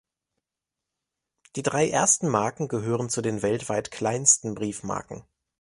Die 1.55 1.61
drei 1.61 1.87
ersten 1.87 2.27
Marken 2.27 2.67
gehören 2.67 3.11
zu 3.11 3.21
den 3.21 3.43
weltweit 3.43 3.91
kleinsten 3.91 4.55
Briefmarken. 4.55 5.27